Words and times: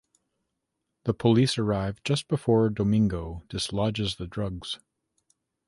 The 1.03 1.13
police 1.13 1.59
arrive 1.59 2.01
just 2.03 2.27
before 2.27 2.71
Domingo 2.71 3.43
dislodges 3.49 4.15
the 4.15 4.25
drugs. 4.25 4.79